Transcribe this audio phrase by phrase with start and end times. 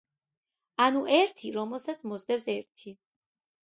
[0.85, 3.01] ანუ, ერთი რომელსაც მოსდევს ერთი.